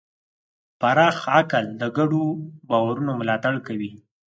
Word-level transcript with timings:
پراخ 0.79 1.17
عقل 1.37 1.65
د 1.81 1.83
ګډو 1.97 2.23
باورونو 2.69 3.11
ملاتړ 3.19 3.55
کوي. 3.67 3.91